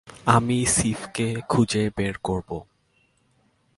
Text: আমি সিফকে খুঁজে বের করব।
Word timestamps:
আমি 0.25 0.57
সিফকে 0.75 1.27
খুঁজে 1.49 1.83
বের 1.97 2.15
করব। 2.23 2.49